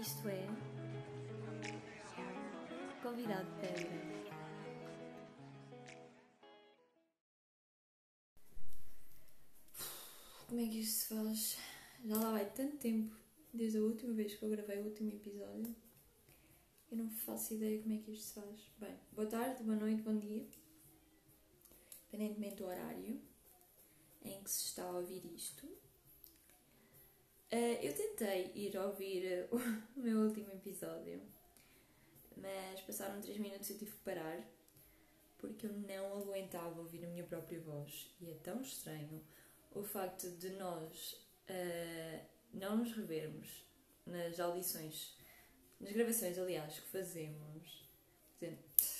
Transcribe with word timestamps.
Isto 0.00 0.28
é. 0.28 0.46
Convidado 3.02 3.48
Pedra. 3.60 4.08
Como 10.46 10.60
é 10.60 10.68
que 10.68 10.80
isto 10.80 11.00
se 11.00 11.14
faz? 11.14 11.58
Já 12.04 12.16
lá 12.16 12.30
vai 12.30 12.48
tanto 12.52 12.76
tempo 12.76 13.14
desde 13.52 13.78
a 13.78 13.82
última 13.82 14.14
vez 14.14 14.34
que 14.34 14.42
eu 14.44 14.50
gravei 14.50 14.78
o 14.78 14.84
último 14.84 15.10
episódio. 15.10 15.74
Eu 16.90 16.96
não 16.98 17.10
faço 17.10 17.54
ideia 17.54 17.82
como 17.82 17.94
é 17.94 17.98
que 17.98 18.12
isto 18.12 18.24
se 18.24 18.34
faz. 18.40 18.70
Bem, 18.78 18.96
boa 19.12 19.26
tarde, 19.26 19.64
boa 19.64 19.76
noite, 19.76 20.02
bom 20.02 20.16
dia. 20.16 20.46
Independentemente 22.08 22.56
do 22.56 22.66
horário 22.66 23.20
em 24.24 24.42
que 24.42 24.50
se 24.50 24.66
está 24.66 24.84
a 24.84 24.92
ouvir 24.92 25.24
isto. 25.34 25.68
Uh, 27.50 27.82
eu 27.82 27.94
tentei 27.94 28.52
ir 28.54 28.76
ouvir 28.76 29.48
o 29.50 30.00
meu 30.00 30.18
último 30.18 30.52
episódio, 30.52 31.20
mas 32.36 32.80
passaram 32.82 33.20
3 33.20 33.38
minutos 33.38 33.70
e 33.70 33.72
eu 33.72 33.78
tive 33.78 33.92
que 33.92 33.98
parar 33.98 34.44
porque 35.38 35.66
eu 35.66 35.72
não 35.72 36.18
aguentava 36.18 36.80
ouvir 36.80 37.04
a 37.04 37.08
minha 37.08 37.24
própria 37.24 37.60
voz. 37.60 38.10
E 38.20 38.30
é 38.30 38.34
tão 38.42 38.60
estranho 38.60 39.24
o 39.72 39.82
facto 39.82 40.28
de 40.32 40.50
nós 40.50 41.12
uh, 41.48 42.20
não 42.52 42.78
nos 42.78 42.92
revermos 42.92 43.64
nas 44.04 44.40
audições, 44.40 45.16
nas 45.80 45.92
gravações, 45.92 46.38
aliás, 46.38 46.78
que 46.80 46.88
fazemos. 46.88 47.88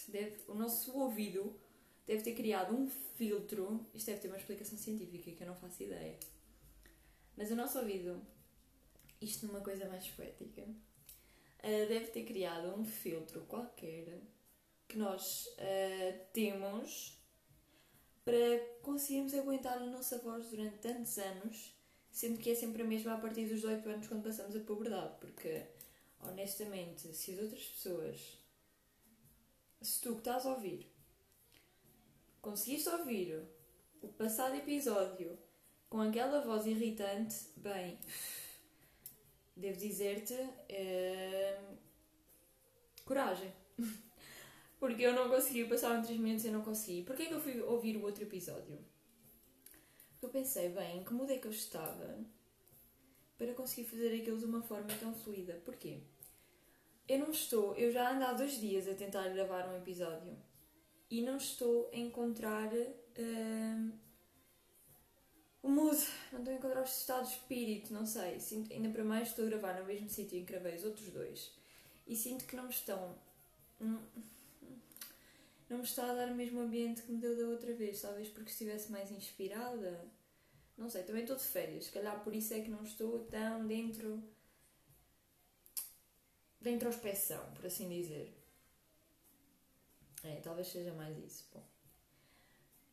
Deve, 0.08 0.36
o 0.48 0.54
nosso 0.54 0.96
ouvido 0.98 1.58
deve 2.06 2.22
ter 2.22 2.34
criado 2.34 2.74
um 2.74 2.88
filtro. 2.88 3.84
Isto 3.94 4.06
deve 4.06 4.20
ter 4.20 4.28
uma 4.28 4.36
explicação 4.36 4.78
científica 4.78 5.30
que 5.32 5.42
eu 5.42 5.46
não 5.46 5.56
faço 5.56 5.82
ideia. 5.82 6.18
Mas 7.36 7.50
o 7.50 7.56
nosso 7.56 7.78
ouvido, 7.78 8.20
isto 9.20 9.46
numa 9.46 9.60
coisa 9.60 9.88
mais 9.88 10.06
poética, 10.08 10.62
uh, 10.62 11.88
deve 11.88 12.06
ter 12.06 12.24
criado 12.24 12.74
um 12.78 12.84
filtro 12.84 13.42
qualquer 13.42 14.20
que 14.86 14.96
nós 14.96 15.46
uh, 15.46 16.26
temos 16.32 17.18
para 18.24 18.58
conseguirmos 18.82 19.34
aguentar 19.34 19.78
a 19.78 19.86
nossa 19.86 20.18
voz 20.18 20.46
durante 20.50 20.78
tantos 20.78 21.16
anos, 21.18 21.74
sendo 22.10 22.38
que 22.38 22.50
é 22.50 22.54
sempre 22.54 22.82
a 22.82 22.84
mesma 22.84 23.14
a 23.14 23.18
partir 23.18 23.46
dos 23.46 23.60
18 23.62 23.88
anos 23.88 24.08
quando 24.08 24.22
passamos 24.22 24.54
a 24.54 24.60
puberdade, 24.60 25.14
porque 25.20 25.64
honestamente, 26.20 27.14
se 27.14 27.32
as 27.32 27.38
outras 27.38 27.64
pessoas, 27.64 28.38
se 29.80 30.00
tu 30.00 30.12
que 30.12 30.18
estás 30.18 30.44
a 30.44 30.50
ouvir, 30.50 30.92
conseguiste 32.42 32.88
ouvir 32.88 33.42
o 34.02 34.08
passado 34.08 34.56
episódio 34.56 35.38
com 35.88 36.00
aquela 36.00 36.40
voz 36.40 36.66
irritante, 36.66 37.34
bem, 37.56 37.98
devo 39.58 39.76
dizer-te, 39.76 40.34
é... 40.68 41.60
coragem. 43.04 43.52
Porque 44.78 45.02
eu 45.02 45.12
não 45.12 45.28
consegui, 45.28 45.64
passaram 45.64 46.02
3 46.02 46.18
minutos 46.20 46.44
e 46.44 46.48
eu 46.48 46.52
não 46.52 46.62
consegui. 46.62 47.02
Porquê 47.02 47.26
que 47.26 47.34
eu 47.34 47.40
fui 47.40 47.60
ouvir 47.60 47.96
o 47.96 48.02
outro 48.02 48.22
episódio? 48.22 48.78
Porque 50.12 50.26
eu 50.26 50.30
pensei, 50.30 50.68
bem, 50.68 51.02
que 51.02 51.12
muda 51.12 51.34
é 51.34 51.38
que 51.38 51.46
eu 51.46 51.52
estava 51.52 52.18
para 53.36 53.54
conseguir 53.54 53.88
fazer 53.88 54.20
aquilo 54.20 54.38
de 54.38 54.44
uma 54.44 54.62
forma 54.62 54.88
tão 55.00 55.12
fluida? 55.12 55.60
Porquê? 55.64 56.00
Eu 57.08 57.18
não 57.18 57.30
estou, 57.30 57.74
eu 57.74 57.90
já 57.90 58.12
ando 58.12 58.24
há 58.24 58.32
dois 58.32 58.60
dias 58.60 58.86
a 58.86 58.94
tentar 58.94 59.28
gravar 59.30 59.68
um 59.68 59.76
episódio 59.76 60.36
e 61.10 61.22
não 61.22 61.38
estou 61.38 61.90
a 61.92 61.96
encontrar 61.96 62.70
uh, 62.72 63.92
o 65.62 65.68
mood, 65.68 65.98
não 66.32 66.38
estou 66.40 66.54
a 66.54 66.56
encontrar 66.56 66.80
o 66.80 66.84
estado 66.84 67.26
de 67.26 67.32
espírito, 67.34 67.92
não 67.92 68.06
sei. 68.06 68.40
Sinto, 68.40 68.72
ainda 68.72 68.88
para 68.90 69.04
mais 69.04 69.28
estou 69.28 69.46
a 69.46 69.48
gravar 69.48 69.80
no 69.80 69.86
mesmo 69.86 70.08
sítio 70.08 70.38
em 70.38 70.44
que 70.44 70.52
gravei 70.52 70.76
os 70.76 70.84
outros 70.84 71.08
dois 71.10 71.58
e 72.08 72.16
sinto 72.16 72.46
que 72.46 72.56
não 72.56 72.64
me 72.64 72.70
estão. 72.70 73.14
Não, 73.78 74.00
não 75.68 75.78
me 75.78 75.84
está 75.84 76.10
a 76.10 76.14
dar 76.14 76.32
o 76.32 76.34
mesmo 76.34 76.60
ambiente 76.60 77.02
que 77.02 77.12
me 77.12 77.20
deu 77.20 77.36
da 77.36 77.46
outra 77.48 77.72
vez, 77.74 78.00
talvez 78.00 78.28
porque 78.28 78.50
estivesse 78.50 78.90
mais 78.90 79.12
inspirada. 79.12 80.00
Não 80.76 80.88
sei, 80.88 81.02
também 81.02 81.22
estou 81.22 81.36
de 81.36 81.42
férias, 81.42 81.86
se 81.86 81.92
calhar 81.92 82.22
por 82.24 82.34
isso 82.34 82.54
é 82.54 82.60
que 82.60 82.70
não 82.70 82.82
estou 82.82 83.24
tão 83.26 83.66
dentro 83.66 84.22
da 86.60 86.70
introspeção, 86.70 87.52
por 87.54 87.66
assim 87.66 87.88
dizer. 87.88 88.34
É, 90.24 90.36
talvez 90.36 90.68
seja 90.68 90.92
mais 90.94 91.16
isso. 91.18 91.46
Bom. 91.52 91.62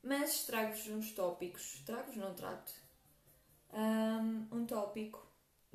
Mas 0.06 0.46
trago-vos 0.46 0.88
uns 0.88 1.12
tópicos, 1.14 1.82
trago-vos, 1.84 2.16
não 2.16 2.32
trato, 2.36 2.72
um, 3.74 4.56
um 4.56 4.66
tópico 4.68 5.26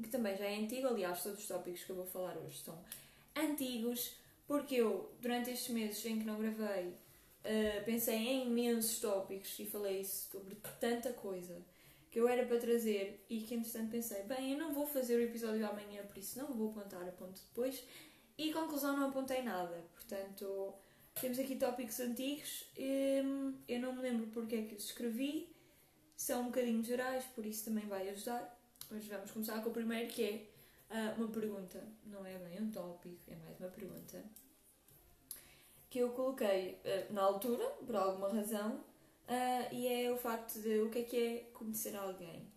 que 0.00 0.08
também 0.08 0.36
já 0.36 0.44
é 0.44 0.56
antigo, 0.56 0.86
aliás, 0.86 1.20
todos 1.20 1.40
os 1.40 1.48
tópicos 1.48 1.82
que 1.82 1.90
eu 1.90 1.96
vou 1.96 2.06
falar 2.06 2.36
hoje 2.38 2.62
são 2.62 2.78
antigos, 3.36 4.14
porque 4.46 4.76
eu, 4.76 5.12
durante 5.20 5.50
estes 5.50 5.74
meses 5.74 6.04
em 6.06 6.20
que 6.20 6.24
não 6.24 6.38
gravei, 6.38 6.86
uh, 6.86 7.84
pensei 7.84 8.16
em 8.16 8.46
imensos 8.46 9.00
tópicos 9.00 9.58
e 9.58 9.66
falei 9.66 10.04
sobre 10.04 10.54
tanta 10.78 11.12
coisa 11.12 11.60
que 12.08 12.20
eu 12.20 12.28
era 12.28 12.46
para 12.46 12.58
trazer 12.58 13.24
e 13.28 13.40
que 13.40 13.56
entretanto 13.56 13.90
pensei, 13.90 14.22
bem, 14.22 14.52
eu 14.52 14.58
não 14.58 14.72
vou 14.72 14.86
fazer 14.86 15.16
o 15.16 15.22
episódio 15.22 15.68
amanhã, 15.68 16.04
por 16.04 16.16
isso 16.16 16.38
não 16.38 16.54
vou 16.54 16.70
apontar 16.70 17.02
a 17.02 17.12
ponto 17.12 17.40
depois. 17.48 17.82
E 18.38 18.52
conclusão, 18.52 18.96
não 18.96 19.08
apontei 19.08 19.42
nada. 19.42 19.84
Portanto, 19.92 20.72
temos 21.14 21.38
aqui 21.38 21.56
tópicos 21.56 22.00
antigos. 22.00 22.64
Hum, 22.78 23.54
eu 23.68 23.80
não 23.80 23.94
me 23.94 24.02
lembro 24.02 24.26
porque 24.28 24.56
é 24.56 24.62
que 24.62 24.74
os 24.74 24.84
escrevi. 24.84 25.48
São 26.16 26.42
um 26.42 26.44
bocadinho 26.46 26.82
gerais, 26.84 27.24
por 27.34 27.46
isso 27.46 27.64
também 27.64 27.86
vai 27.86 28.08
ajudar. 28.10 28.58
Mas 28.90 29.06
vamos 29.06 29.30
começar 29.30 29.62
com 29.62 29.70
o 29.70 29.72
primeiro, 29.72 30.08
que 30.08 30.22
é 30.22 30.46
uh, 30.94 31.20
uma 31.20 31.28
pergunta. 31.28 31.82
Não 32.04 32.24
é 32.26 32.36
bem 32.38 32.60
um 32.60 32.70
tópico, 32.70 33.30
é 33.30 33.36
mais 33.36 33.58
uma 33.58 33.68
pergunta. 33.68 34.22
Que 35.88 36.00
eu 36.00 36.10
coloquei 36.10 36.78
uh, 36.84 37.12
na 37.12 37.22
altura, 37.22 37.64
por 37.86 37.96
alguma 37.96 38.28
razão, 38.28 38.84
Uh, 39.30 39.72
e 39.72 39.86
é 39.86 40.10
o 40.10 40.16
facto 40.16 40.60
de 40.60 40.80
o 40.80 40.90
que 40.90 40.98
é 40.98 41.02
que 41.04 41.16
é 41.16 41.38
conhecer 41.54 41.94
alguém. 41.94 42.48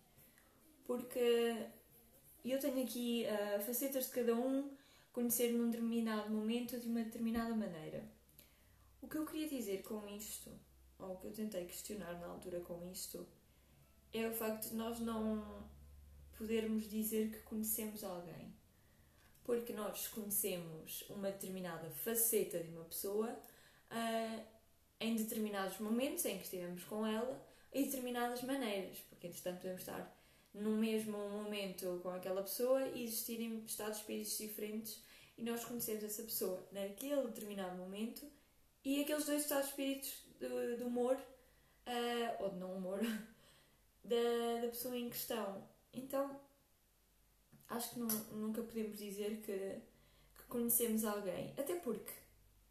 Porque 0.84 1.68
eu 2.44 2.58
tenho 2.58 2.82
aqui 2.82 3.24
facetas 3.64 4.06
de 4.06 4.10
cada 4.10 4.34
um, 4.34 4.68
conhecer 5.12 5.52
num 5.52 5.70
determinado 5.70 6.30
momento 6.30 6.76
de 6.76 6.88
uma 6.88 7.04
determinada 7.04 7.54
maneira. 7.54 8.02
O 9.04 9.06
que 9.06 9.18
eu 9.18 9.26
queria 9.26 9.46
dizer 9.46 9.82
com 9.82 10.08
isto, 10.08 10.50
ou 10.98 11.12
o 11.12 11.16
que 11.18 11.26
eu 11.26 11.32
tentei 11.32 11.66
questionar 11.66 12.18
na 12.18 12.26
altura 12.26 12.60
com 12.60 12.90
isto, 12.90 13.28
é 14.14 14.26
o 14.26 14.32
facto 14.32 14.70
de 14.70 14.76
nós 14.76 14.98
não 14.98 15.68
podermos 16.38 16.88
dizer 16.88 17.30
que 17.30 17.40
conhecemos 17.40 18.02
alguém. 18.02 18.56
Porque 19.44 19.74
nós 19.74 20.08
conhecemos 20.08 21.02
uma 21.10 21.30
determinada 21.30 21.90
faceta 21.90 22.58
de 22.60 22.70
uma 22.70 22.84
pessoa 22.84 23.30
uh, 23.90 24.42
em 24.98 25.16
determinados 25.16 25.78
momentos 25.80 26.24
em 26.24 26.38
que 26.38 26.44
estivemos 26.44 26.82
com 26.84 27.06
ela 27.06 27.46
e 27.74 27.84
determinadas 27.84 28.42
maneiras, 28.42 29.00
porque 29.10 29.26
entretanto 29.26 29.58
podemos 29.58 29.82
estar 29.82 30.18
no 30.54 30.78
mesmo 30.78 31.18
momento 31.28 32.00
com 32.02 32.08
aquela 32.08 32.42
pessoa 32.42 32.80
e 32.88 33.04
existirem 33.04 33.62
estados 33.66 33.96
de 33.96 34.00
espíritos 34.00 34.38
diferentes 34.38 35.02
e 35.36 35.42
nós 35.42 35.62
conhecemos 35.62 36.02
essa 36.02 36.22
pessoa 36.22 36.66
naquele 36.72 37.26
determinado 37.26 37.76
momento 37.76 38.32
e 38.84 39.00
aqueles 39.00 39.24
dois 39.24 39.42
estados 39.42 39.66
de 39.66 39.70
espíritos 39.70 40.24
do 40.78 40.86
humor 40.86 41.16
uh, 41.16 42.42
ou 42.42 42.50
de 42.50 42.56
não 42.56 42.76
humor 42.76 43.00
da, 44.04 44.60
da 44.62 44.68
pessoa 44.68 44.96
em 44.96 45.08
questão. 45.08 45.66
Então 45.92 46.38
acho 47.68 47.90
que 47.90 47.98
não, 47.98 48.08
nunca 48.32 48.62
podemos 48.62 48.98
dizer 48.98 49.40
que, 49.42 49.80
que 50.36 50.44
conhecemos 50.48 51.04
alguém, 51.04 51.54
até 51.56 51.74
porque 51.76 52.12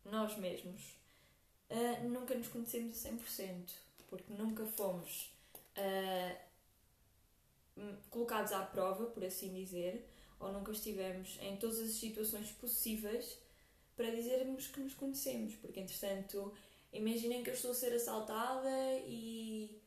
nós 0.05 0.37
mesmos 0.37 0.81
uh, 1.69 2.07
nunca 2.07 2.35
nos 2.35 2.47
conhecemos 2.47 3.05
a 3.05 3.09
100%, 3.09 3.69
porque 4.07 4.33
nunca 4.33 4.65
fomos 4.65 5.33
uh, 5.77 6.37
colocados 8.09 8.51
à 8.51 8.63
prova, 8.63 9.07
por 9.07 9.23
assim 9.23 9.53
dizer, 9.53 10.07
ou 10.39 10.51
nunca 10.51 10.71
estivemos 10.71 11.37
em 11.41 11.57
todas 11.57 11.79
as 11.79 11.91
situações 11.91 12.51
possíveis 12.51 13.37
para 13.95 14.09
dizermos 14.11 14.67
que 14.67 14.79
nos 14.79 14.93
conhecemos, 14.93 15.55
porque 15.55 15.79
entretanto, 15.79 16.53
imaginem 16.91 17.43
que 17.43 17.49
eu 17.49 17.53
estou 17.53 17.71
a 17.71 17.75
ser 17.75 17.93
assaltada 17.93 18.69
e 19.05 19.81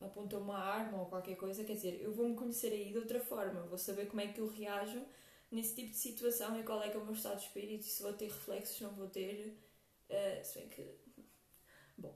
apontou 0.00 0.40
uma 0.40 0.58
arma 0.58 1.00
ou 1.00 1.06
qualquer 1.06 1.36
coisa, 1.36 1.64
quer 1.64 1.74
dizer, 1.74 2.00
eu 2.00 2.12
vou-me 2.12 2.34
conhecer 2.34 2.72
aí 2.72 2.90
de 2.90 2.98
outra 2.98 3.20
forma, 3.20 3.62
vou 3.62 3.78
saber 3.78 4.06
como 4.06 4.20
é 4.20 4.28
que 4.28 4.40
eu 4.40 4.48
reajo 4.48 5.02
nesse 5.50 5.74
tipo 5.74 5.90
de 5.90 5.96
situação 5.96 6.58
e 6.58 6.62
qual 6.62 6.82
é 6.82 6.88
que 6.88 6.96
é 6.96 7.00
o 7.00 7.04
meu 7.04 7.14
estado 7.14 7.38
de 7.38 7.46
espírito 7.46 7.84
se 7.84 8.02
vou 8.02 8.12
ter 8.12 8.26
reflexos, 8.26 8.80
não 8.80 8.90
vou 8.90 9.08
ter 9.08 9.58
Uh, 10.10 10.44
se 10.44 10.58
bem 10.58 10.68
que. 10.68 10.90
Bom. 11.96 12.14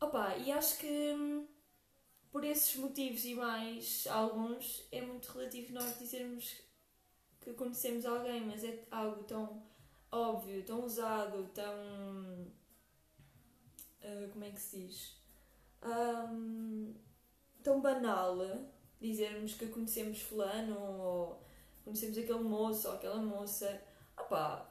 Opa, 0.00 0.36
e 0.36 0.52
acho 0.52 0.78
que 0.78 1.46
por 2.30 2.44
esses 2.44 2.76
motivos 2.76 3.24
e 3.24 3.34
mais 3.34 4.06
alguns 4.08 4.86
é 4.92 5.00
muito 5.00 5.26
relativo 5.32 5.72
nós 5.72 5.98
dizermos 5.98 6.60
que 7.40 7.54
conhecemos 7.54 8.04
alguém, 8.04 8.42
mas 8.42 8.62
é 8.62 8.84
algo 8.90 9.24
tão 9.24 9.62
óbvio, 10.12 10.62
tão 10.62 10.84
usado, 10.84 11.48
tão. 11.54 11.74
Uh, 14.04 14.28
como 14.32 14.44
é 14.44 14.50
que 14.50 14.60
se 14.60 14.78
diz? 14.78 15.16
Um, 15.82 16.94
tão 17.62 17.80
banal 17.80 18.36
dizermos 19.00 19.54
que 19.54 19.66
conhecemos 19.66 20.20
Fulano 20.20 20.78
ou 20.78 21.42
conhecemos 21.84 22.16
aquele 22.18 22.40
moço 22.40 22.88
ou 22.88 22.94
aquela 22.94 23.20
moça. 23.20 23.82
Opá, 24.16 24.70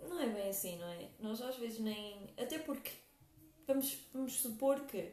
não 0.00 0.18
é 0.18 0.28
bem 0.28 0.48
assim, 0.48 0.78
não 0.78 0.88
é? 0.88 1.10
Nós 1.20 1.40
às 1.42 1.56
vezes 1.56 1.78
nem. 1.78 2.32
Até 2.38 2.58
porque, 2.58 2.90
vamos, 3.66 3.96
vamos 4.12 4.32
supor 4.40 4.80
que, 4.86 5.12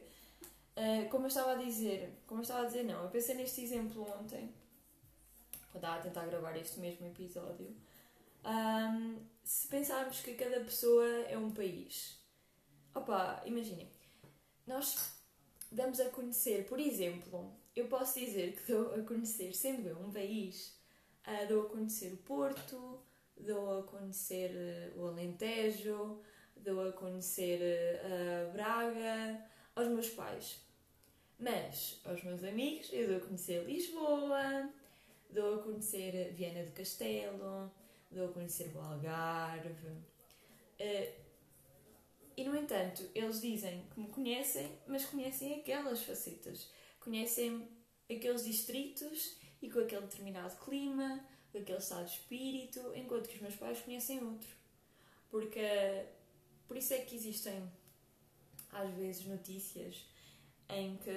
uh, 0.76 1.08
como 1.10 1.24
eu 1.24 1.28
estava 1.28 1.52
a 1.52 1.56
dizer, 1.56 2.22
como 2.26 2.40
eu 2.40 2.42
estava 2.42 2.62
a 2.62 2.66
dizer, 2.66 2.84
não, 2.84 3.04
eu 3.04 3.10
pensei 3.10 3.34
neste 3.34 3.62
exemplo 3.62 4.02
ontem, 4.18 4.52
quando 5.70 5.84
estava 5.84 5.96
a 5.96 6.02
tentar 6.02 6.26
gravar 6.26 6.56
este 6.56 6.80
mesmo 6.80 7.06
episódio. 7.06 7.76
Um, 8.44 9.31
se 9.42 9.68
pensarmos 9.68 10.20
que 10.20 10.34
cada 10.34 10.60
pessoa 10.60 11.06
é 11.28 11.36
um 11.36 11.50
país, 11.50 12.18
opa, 12.94 13.42
imaginem, 13.44 13.88
nós 14.66 15.12
damos 15.70 16.00
a 16.00 16.08
conhecer, 16.10 16.66
por 16.66 16.78
exemplo, 16.78 17.52
eu 17.74 17.86
posso 17.88 18.20
dizer 18.20 18.54
que 18.54 18.72
dou 18.72 18.94
a 18.94 19.02
conhecer, 19.02 19.54
sendo 19.54 19.88
eu 19.88 19.98
um 19.98 20.12
país, 20.12 20.78
uh, 21.26 21.46
dou 21.48 21.62
a 21.62 21.68
conhecer 21.70 22.12
o 22.12 22.18
Porto, 22.18 23.00
dou 23.36 23.78
a 23.78 23.82
conhecer 23.82 24.92
uh, 24.96 25.00
o 25.00 25.08
Alentejo, 25.08 26.20
dou 26.56 26.88
a 26.88 26.92
conhecer 26.92 27.60
uh, 28.04 28.52
Braga, 28.52 29.44
aos 29.74 29.88
meus 29.88 30.10
pais. 30.10 30.60
Mas 31.38 32.00
aos 32.04 32.22
meus 32.22 32.44
amigos 32.44 32.90
eu 32.92 33.08
dou 33.08 33.16
a 33.16 33.20
conhecer 33.20 33.64
Lisboa, 33.64 34.70
dou 35.30 35.56
a 35.56 35.62
conhecer 35.62 36.32
Viana 36.34 36.64
do 36.64 36.72
Castelo, 36.72 37.72
dou 38.12 38.28
a 38.28 38.32
conhecer 38.32 38.74
o 38.74 38.80
Algarve. 38.80 39.88
Uh, 40.80 41.22
e 42.36 42.44
no 42.44 42.56
entanto, 42.56 43.08
eles 43.14 43.40
dizem 43.40 43.84
que 43.92 44.00
me 44.00 44.08
conhecem, 44.08 44.78
mas 44.86 45.04
conhecem 45.04 45.54
aquelas 45.54 46.02
facetas. 46.02 46.70
Conhecem 47.00 47.68
aqueles 48.10 48.44
distritos 48.44 49.36
e 49.60 49.70
com 49.70 49.80
aquele 49.80 50.02
determinado 50.02 50.56
clima, 50.56 51.24
com 51.50 51.58
aquele 51.58 51.78
estado 51.78 52.06
de 52.06 52.12
espírito, 52.12 52.80
enquanto 52.94 53.28
que 53.28 53.36
os 53.36 53.42
meus 53.42 53.56
pais 53.56 53.80
conhecem 53.80 54.22
outro. 54.24 54.48
Porque 55.30 56.06
por 56.66 56.76
isso 56.76 56.94
é 56.94 56.98
que 56.98 57.14
existem 57.14 57.70
às 58.70 58.90
vezes 58.94 59.26
notícias 59.26 60.06
em 60.68 60.96
que, 60.96 61.10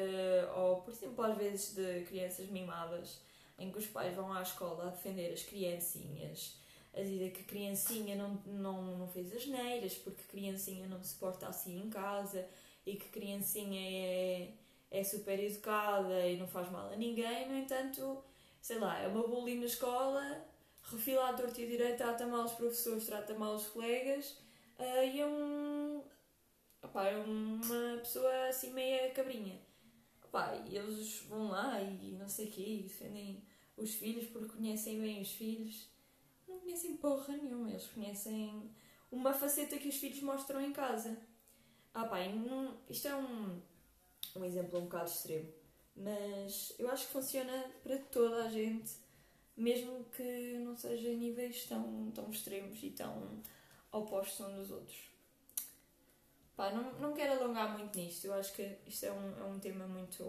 ou 0.55 0.81
por 0.81 0.93
exemplo, 0.93 1.23
às 1.23 1.37
vezes 1.37 1.75
de 1.75 2.03
crianças 2.03 2.49
mimadas, 2.49 3.21
em 3.57 3.71
que 3.71 3.77
os 3.77 3.87
pais 3.87 4.13
vão 4.13 4.33
à 4.33 4.41
escola 4.41 4.87
a 4.87 4.89
defender 4.89 5.31
as 5.31 5.43
criancinhas 5.43 6.57
a 6.95 7.01
dizer 7.01 7.31
que 7.31 7.43
criancinha 7.43 8.15
não, 8.15 8.41
não, 8.45 8.97
não 8.97 9.07
fez 9.07 9.33
as 9.33 9.45
neiras, 9.45 9.95
porque 9.95 10.23
criancinha 10.23 10.87
não 10.87 11.03
se 11.03 11.15
porta 11.15 11.47
assim 11.47 11.81
em 11.81 11.89
casa 11.89 12.47
e 12.85 12.95
que 12.95 13.09
criancinha 13.09 13.81
é, 13.81 14.53
é 14.89 15.03
super 15.03 15.37
educada 15.37 16.25
e 16.25 16.37
não 16.37 16.47
faz 16.47 16.71
mal 16.71 16.89
a 16.89 16.95
ninguém, 16.95 17.49
no 17.49 17.57
entanto, 17.57 18.23
sei 18.61 18.79
lá, 18.79 18.99
é 18.99 19.07
uma 19.07 19.27
bullying 19.27 19.59
na 19.59 19.65
escola, 19.65 20.45
refila 20.83 21.29
à 21.29 21.33
torta 21.33 21.61
e 21.61 21.67
direita, 21.67 21.97
trata 21.97 22.27
mal 22.27 22.45
os 22.45 22.53
professores, 22.53 23.05
trata 23.05 23.33
mal 23.33 23.55
os 23.55 23.67
colegas 23.67 24.37
uh, 24.79 25.03
e 25.03 25.19
é 25.19 25.27
um. 25.27 26.01
Opá, 26.81 27.07
é 27.07 27.17
uma 27.17 27.97
pessoa 27.97 28.47
assim 28.47 28.71
meia 28.71 29.11
cabrinha. 29.11 29.59
Opá, 30.23 30.55
e 30.69 30.77
eles 30.77 31.23
vão 31.27 31.49
lá 31.49 31.81
e 31.81 32.11
não 32.17 32.29
sei 32.29 32.47
o 32.47 32.51
quê, 32.51 32.79
defendem 32.83 33.43
os 33.75 33.95
filhos 33.95 34.29
porque 34.29 34.55
conhecem 34.55 35.01
bem 35.01 35.21
os 35.21 35.31
filhos 35.31 35.89
conhecem 36.65 36.97
porra 36.97 37.37
nenhuma, 37.37 37.69
eles 37.69 37.87
conhecem 37.87 38.69
uma 39.11 39.33
faceta 39.33 39.77
que 39.77 39.87
os 39.87 39.95
filhos 39.95 40.21
mostram 40.21 40.59
em 40.59 40.73
casa. 40.73 41.15
Ah, 41.93 42.05
pá, 42.05 42.25
não, 42.27 42.75
isto 42.89 43.07
é 43.07 43.15
um, 43.15 43.61
um 44.35 44.43
exemplo 44.43 44.79
um 44.79 44.83
bocado 44.83 45.09
extremo, 45.09 45.47
mas 45.95 46.73
eu 46.79 46.89
acho 46.89 47.05
que 47.05 47.13
funciona 47.13 47.71
para 47.83 47.97
toda 47.97 48.43
a 48.43 48.49
gente, 48.49 48.91
mesmo 49.55 50.03
que 50.05 50.57
não 50.59 50.75
seja 50.75 51.09
em 51.09 51.17
níveis 51.17 51.65
tão, 51.65 52.11
tão 52.11 52.29
extremos 52.29 52.81
e 52.83 52.89
tão 52.89 53.41
opostos 53.91 54.45
uns 54.45 54.55
dos 54.55 54.71
outros. 54.71 54.97
Pá, 56.57 56.71
não, 56.71 56.93
não 56.99 57.13
quero 57.13 57.33
alongar 57.33 57.77
muito 57.77 57.97
nisto, 57.97 58.25
eu 58.25 58.33
acho 58.33 58.53
que 58.53 58.77
isto 58.87 59.05
é 59.05 59.11
um, 59.11 59.39
é 59.39 59.43
um 59.43 59.59
tema 59.59 59.85
muito 59.87 60.23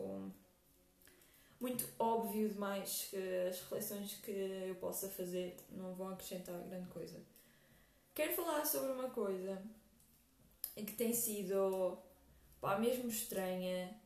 muito 1.60 1.88
óbvio 1.98 2.48
demais 2.48 3.08
que 3.10 3.16
as 3.48 3.60
reflexões 3.60 4.14
que 4.16 4.30
eu 4.30 4.74
possa 4.76 5.08
fazer 5.08 5.56
não 5.70 5.94
vão 5.94 6.10
acrescentar 6.10 6.58
grande 6.68 6.88
coisa. 6.88 7.18
Quero 8.14 8.34
falar 8.34 8.64
sobre 8.64 8.92
uma 8.92 9.10
coisa 9.10 9.62
que 10.74 10.92
tem 10.92 11.12
sido 11.12 11.98
pá, 12.60 12.78
mesmo 12.78 13.08
estranha. 13.08 13.98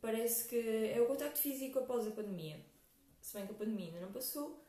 Parece 0.00 0.48
que 0.48 0.92
é 0.92 1.00
o 1.00 1.06
contacto 1.06 1.38
físico 1.38 1.80
após 1.80 2.06
a 2.06 2.10
pandemia. 2.10 2.60
Se 3.20 3.34
bem 3.36 3.46
que 3.46 3.52
a 3.52 3.56
pandemia 3.56 3.86
ainda 3.86 4.00
não 4.00 4.12
passou, 4.12 4.64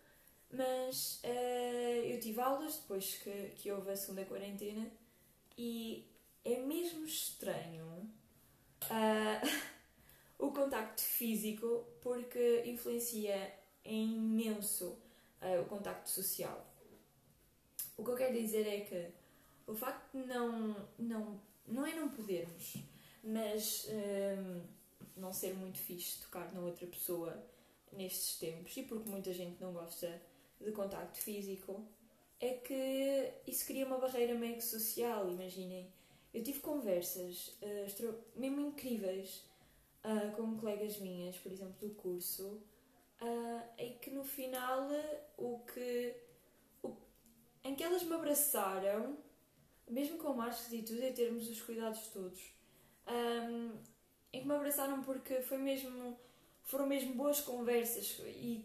mas 0.51 1.21
uh, 1.23 2.05
eu 2.05 2.19
tive 2.19 2.41
aulas 2.41 2.77
depois 2.77 3.15
que, 3.17 3.51
que 3.55 3.71
houve 3.71 3.91
a 3.91 3.95
segunda 3.95 4.25
quarentena 4.25 4.91
e 5.57 6.07
é 6.43 6.59
mesmo 6.59 7.05
estranho. 7.05 8.11
Uh, 8.85 9.69
o 10.39 10.51
contacto 10.51 11.01
físico 11.01 11.85
porque 12.01 12.63
influencia 12.65 13.53
imenso 13.83 14.97
uh, 15.41 15.61
o 15.61 15.65
contacto 15.65 16.09
social. 16.09 16.65
O 17.97 18.03
que 18.03 18.11
eu 18.11 18.15
quero 18.15 18.33
dizer 18.33 18.65
é 18.65 18.79
que 18.81 19.11
o 19.67 19.75
facto 19.75 20.17
de 20.17 20.25
não, 20.25 20.87
não, 20.97 21.41
não 21.67 21.85
é 21.85 21.93
não 21.93 22.09
podermos, 22.09 22.77
mas 23.21 23.85
um, 23.89 23.91
ehm, 23.91 24.61
não 25.17 25.33
ser 25.33 25.53
muito 25.53 25.77
fixe 25.77 26.21
tocar 26.21 26.53
na 26.53 26.61
outra 26.61 26.87
pessoa 26.87 27.37
nestes 27.91 28.39
tempos 28.39 28.75
e 28.77 28.83
porque 28.83 29.09
muita 29.09 29.33
gente 29.33 29.61
não 29.61 29.73
gosta 29.73 30.21
de 30.61 30.71
contacto 30.71 31.19
físico, 31.19 31.85
é 32.39 32.53
que 32.53 33.33
isso 33.45 33.65
cria 33.65 33.85
uma 33.85 33.97
barreira 33.97 34.33
meio 34.33 34.55
que 34.55 34.63
social, 34.63 35.29
imaginem. 35.29 35.91
Eu 36.33 36.41
tive 36.41 36.59
conversas 36.59 37.57
uh, 37.61 38.39
mesmo 38.39 38.61
incríveis 38.61 39.43
uh, 40.03 40.35
com 40.35 40.57
colegas 40.57 40.97
minhas, 40.99 41.37
por 41.37 41.51
exemplo, 41.51 41.75
do 41.79 41.93
curso, 41.95 42.61
uh, 43.21 43.61
em 43.77 43.97
que 43.97 44.09
no 44.09 44.23
final 44.23 44.87
o 45.37 45.59
que. 45.59 46.15
O, 46.83 46.95
em 47.63 47.75
que 47.75 47.83
elas 47.83 48.03
me 48.03 48.13
abraçaram, 48.13 49.17
mesmo 49.87 50.17
com 50.17 50.33
máscaras 50.33 50.73
e 50.73 50.81
tudo, 50.81 51.03
e 51.03 51.11
termos 51.11 51.49
os 51.49 51.61
cuidados 51.61 52.07
todos, 52.07 52.39
um, 53.07 53.71
em 54.31 54.41
que 54.41 54.47
me 54.47 54.53
abraçaram 54.53 55.01
porque 55.01 55.41
foi 55.41 55.57
mesmo. 55.57 56.17
foram 56.63 56.87
mesmo 56.87 57.13
boas 57.13 57.41
conversas 57.41 58.19
e. 58.25 58.63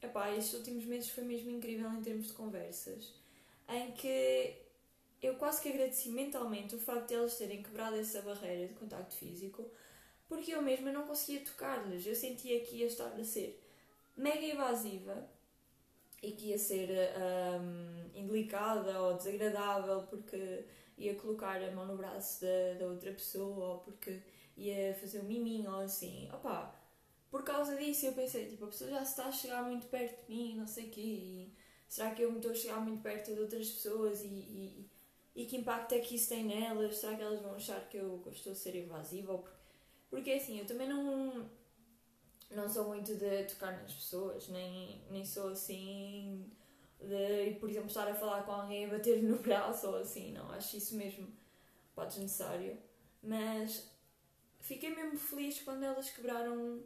Epá, 0.00 0.30
estes 0.30 0.54
últimos 0.54 0.84
meses 0.84 1.10
foi 1.10 1.24
mesmo 1.24 1.50
incrível 1.50 1.90
em 1.90 2.00
termos 2.00 2.28
de 2.28 2.32
conversas, 2.34 3.12
em 3.68 3.90
que 3.90 4.54
eu 5.20 5.34
quase 5.34 5.60
que 5.60 5.68
agradeci 5.68 6.08
mentalmente 6.08 6.76
o 6.76 6.78
facto 6.78 7.08
de 7.08 7.14
elas 7.14 7.36
terem 7.36 7.62
quebrado 7.62 7.96
essa 7.96 8.22
barreira 8.22 8.68
de 8.68 8.74
contacto 8.74 9.14
físico, 9.16 9.68
porque 10.28 10.54
eu 10.54 10.62
mesma 10.62 10.92
não 10.92 11.06
conseguia 11.06 11.44
tocar-lhes. 11.44 12.06
Eu 12.06 12.14
sentia 12.14 12.60
que 12.60 12.76
ia 12.76 12.86
estar 12.86 13.12
a 13.12 13.24
ser 13.24 13.60
mega 14.16 14.44
invasiva 14.44 15.28
e 16.22 16.32
que 16.32 16.48
ia 16.48 16.58
ser 16.58 16.90
um, 17.60 18.18
indelicada 18.18 19.00
ou 19.00 19.14
desagradável 19.14 20.02
porque 20.02 20.64
ia 20.96 21.14
colocar 21.14 21.62
a 21.62 21.70
mão 21.70 21.86
no 21.86 21.96
braço 21.96 22.42
da, 22.42 22.78
da 22.78 22.86
outra 22.86 23.12
pessoa 23.12 23.74
ou 23.74 23.78
porque 23.78 24.20
ia 24.56 24.94
fazer 24.94 25.20
um 25.20 25.24
miminho 25.24 25.70
ou 25.70 25.80
assim. 25.80 26.28
Opa, 26.32 26.74
por 27.30 27.44
causa 27.44 27.76
disso 27.76 28.06
eu 28.06 28.12
pensei, 28.12 28.46
tipo, 28.46 28.64
a 28.64 28.68
pessoa 28.68 28.90
já 28.90 29.02
está 29.02 29.26
a 29.26 29.32
chegar 29.32 29.62
muito 29.62 29.86
perto 29.86 30.26
de 30.26 30.34
mim, 30.34 30.56
não 30.56 30.66
sei 30.66 30.86
o 30.86 30.90
quê, 30.90 31.00
e 31.00 31.54
será 31.86 32.10
que 32.14 32.22
eu 32.22 32.30
me 32.30 32.38
estou 32.38 32.50
a 32.50 32.54
chegar 32.54 32.80
muito 32.80 33.02
perto 33.02 33.32
de 33.32 33.40
outras 33.40 33.68
pessoas 33.70 34.22
e, 34.22 34.26
e, 34.26 34.90
e 35.36 35.46
que 35.46 35.56
impacto 35.56 35.92
é 35.92 36.00
que 36.00 36.16
isso 36.16 36.28
tem 36.28 36.44
nelas? 36.44 36.96
Será 36.96 37.16
que 37.16 37.22
elas 37.22 37.40
vão 37.40 37.54
achar 37.54 37.88
que 37.88 37.96
eu, 37.96 38.18
que 38.22 38.28
eu 38.28 38.32
estou 38.32 38.52
a 38.52 38.56
ser 38.56 38.74
invasiva 38.74 39.32
ou 39.32 39.38
porque 39.38 39.57
porque 40.10 40.32
assim, 40.32 40.58
eu 40.58 40.66
também 40.66 40.88
não, 40.88 41.48
não 42.50 42.68
sou 42.68 42.88
muito 42.88 43.14
de 43.14 43.44
tocar 43.44 43.72
nas 43.82 43.92
pessoas, 43.92 44.48
nem, 44.48 45.02
nem 45.10 45.24
sou 45.24 45.50
assim 45.50 46.50
de, 47.00 47.54
por 47.60 47.70
exemplo, 47.70 47.88
estar 47.88 48.08
a 48.08 48.14
falar 48.14 48.42
com 48.42 48.52
alguém 48.52 48.86
a 48.86 48.88
bater 48.88 49.22
no 49.22 49.38
braço 49.38 49.88
ou 49.88 49.96
assim, 49.96 50.32
não. 50.32 50.50
Acho 50.50 50.76
isso 50.76 50.96
mesmo 50.96 51.28
pode 51.94 52.10
desnecessário. 52.10 52.76
Mas 53.22 53.88
fiquei 54.60 54.94
mesmo 54.94 55.18
feliz 55.18 55.60
quando 55.62 55.84
elas 55.84 56.10
quebraram, 56.10 56.82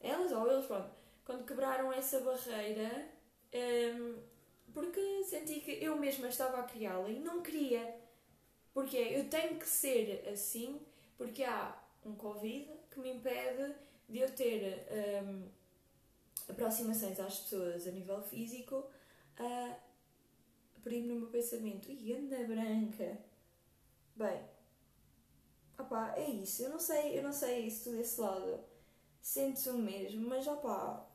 elas 0.00 0.32
ou 0.32 0.50
eles, 0.50 0.66
pronto, 0.66 0.90
quando 1.24 1.44
quebraram 1.44 1.92
essa 1.92 2.20
barreira, 2.20 3.08
um, 3.54 4.16
porque 4.72 5.24
senti 5.24 5.60
que 5.60 5.72
eu 5.82 5.96
mesma 5.96 6.28
estava 6.28 6.58
a 6.58 6.64
criá-la 6.64 7.08
e 7.08 7.18
não 7.18 7.42
queria. 7.42 7.96
Porque 8.72 8.96
eu 8.96 9.28
tenho 9.28 9.58
que 9.58 9.66
ser 9.66 10.28
assim, 10.28 10.80
porque 11.16 11.42
há 11.42 11.77
um 12.04 12.14
Covid 12.14 12.70
que 12.90 13.00
me 13.00 13.12
impede 13.12 13.74
de 14.08 14.18
eu 14.18 14.30
ter 14.34 14.86
um, 15.24 15.48
aproximações 16.48 17.18
às 17.20 17.40
pessoas 17.40 17.86
a 17.86 17.90
nível 17.90 18.22
físico 18.22 18.76
uh, 19.38 19.76
ir 20.92 21.02
no 21.02 21.14
meu 21.16 21.28
pensamento. 21.28 21.90
E 21.90 22.12
anda 22.12 22.44
branca! 22.44 23.18
Bem, 24.16 24.42
opá, 25.78 26.14
é 26.16 26.28
isso. 26.30 26.62
Eu 26.62 26.70
não 26.70 26.80
sei, 26.80 27.18
eu 27.18 27.22
não 27.22 27.32
sei 27.32 27.66
isso 27.66 27.90
desse 27.90 28.20
lado. 28.20 28.60
Sente-se 29.20 29.68
o 29.70 29.78
mesmo, 29.78 30.28
mas 30.28 30.46
opá, 30.46 31.06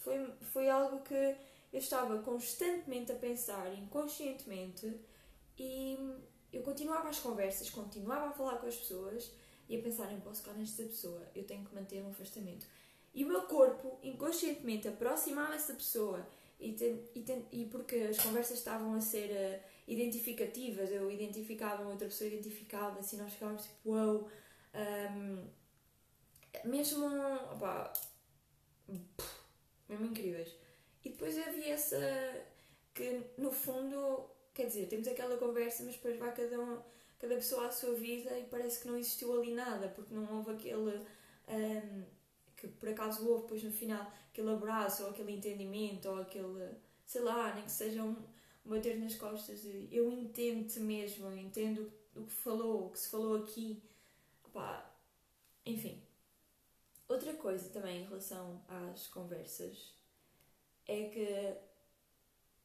foi, 0.00 0.32
foi 0.40 0.68
algo 0.68 1.02
que 1.02 1.14
eu 1.14 1.78
estava 1.78 2.22
constantemente 2.22 3.10
a 3.10 3.16
pensar 3.16 3.72
inconscientemente 3.74 5.00
e 5.58 5.98
eu 6.52 6.62
continuava 6.62 7.08
as 7.08 7.18
conversas, 7.18 7.70
continuava 7.70 8.26
a 8.26 8.32
falar 8.32 8.58
com 8.58 8.66
as 8.66 8.76
pessoas 8.76 9.32
e 9.68 9.76
a 9.76 9.82
pensar, 9.82 10.10
não 10.10 10.20
posso 10.20 10.42
ficar 10.42 10.54
nesta 10.54 10.82
pessoa, 10.82 11.22
eu 11.34 11.44
tenho 11.44 11.64
que 11.64 11.74
manter 11.74 12.02
um 12.02 12.10
afastamento. 12.10 12.66
E 13.14 13.24
o 13.24 13.28
meu 13.28 13.42
corpo, 13.42 13.98
inconscientemente, 14.02 14.88
aproximava-se 14.88 15.68
da 15.68 15.74
pessoa 15.74 16.26
e, 16.58 16.72
ten, 16.72 17.02
e, 17.14 17.20
ten, 17.22 17.44
e, 17.52 17.66
porque 17.66 17.96
as 17.96 18.18
conversas 18.18 18.58
estavam 18.58 18.94
a 18.94 19.00
ser 19.00 19.30
uh, 19.30 19.60
identificativas, 19.86 20.90
eu 20.90 21.10
identificava, 21.10 21.88
outra 21.88 22.06
pessoa 22.06 22.28
identificava-se 22.28 23.16
e 23.16 23.18
nós 23.18 23.32
ficávamos 23.32 23.64
tipo, 23.64 23.90
wow, 23.90 24.28
um, 24.74 25.44
mesmo, 26.64 27.06
opa, 27.52 27.92
mesmo 29.88 30.06
incríveis. 30.06 30.54
E 31.04 31.10
depois 31.10 31.36
havia 31.36 31.74
essa, 31.74 31.98
que 32.94 33.22
no 33.36 33.50
fundo, 33.50 34.30
quer 34.54 34.66
dizer, 34.66 34.86
temos 34.86 35.08
aquela 35.08 35.36
conversa, 35.36 35.82
mas 35.82 35.96
depois 35.96 36.16
vai 36.18 36.32
cada, 36.34 36.58
um, 36.60 36.80
cada 37.22 37.36
pessoa 37.36 37.68
à 37.68 37.70
sua 37.70 37.94
vida 37.94 38.36
e 38.36 38.44
parece 38.46 38.80
que 38.80 38.88
não 38.88 38.98
existiu 38.98 39.40
ali 39.40 39.54
nada, 39.54 39.88
porque 39.90 40.12
não 40.12 40.38
houve 40.38 40.50
aquele. 40.50 40.98
Um, 41.48 42.04
que 42.56 42.66
por 42.66 42.88
acaso 42.88 43.26
houve 43.28 43.42
depois 43.42 43.62
no 43.62 43.70
final 43.70 44.12
aquele 44.30 44.50
abraço 44.50 45.04
ou 45.04 45.10
aquele 45.10 45.32
entendimento 45.32 46.08
ou 46.08 46.20
aquele, 46.20 46.76
sei 47.04 47.22
lá, 47.22 47.54
nem 47.54 47.64
que 47.64 47.70
seja 47.70 48.02
um, 48.02 48.16
bater 48.64 48.98
nas 48.98 49.14
costas 49.14 49.62
de 49.62 49.88
eu 49.90 50.10
entendo-te 50.10 50.80
mesmo, 50.80 51.26
eu 51.26 51.36
entendo 51.36 51.92
o 52.16 52.24
que 52.24 52.32
falou, 52.32 52.86
o 52.86 52.90
que 52.90 52.98
se 52.98 53.08
falou 53.08 53.36
aqui. 53.36 53.80
Pá, 54.52 54.92
enfim. 55.64 56.02
Outra 57.08 57.32
coisa 57.34 57.68
também 57.70 58.02
em 58.02 58.04
relação 58.04 58.62
às 58.68 59.06
conversas 59.06 59.94
é 60.86 61.08
que, 61.08 61.56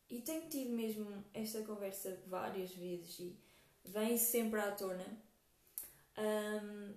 e 0.09 0.21
tenho 0.21 0.49
tido 0.49 0.71
mesmo 0.71 1.23
esta 1.33 1.61
conversa 1.63 2.19
várias 2.27 2.71
vezes 2.71 3.19
e 3.19 3.46
vem 3.91 4.17
sempre 4.17 4.59
à 4.59 4.71
tona, 4.71 5.05
um, 6.17 6.93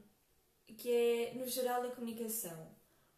que 0.76 0.90
é 0.90 1.34
no 1.34 1.46
geral 1.46 1.82
a 1.82 1.90
comunicação 1.90 2.68